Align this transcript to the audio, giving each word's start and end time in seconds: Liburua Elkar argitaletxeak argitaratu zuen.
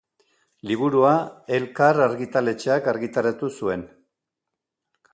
Liburua 0.69 1.11
Elkar 1.59 2.01
argitaletxeak 2.07 2.91
argitaratu 2.97 3.55
zuen. 3.63 3.89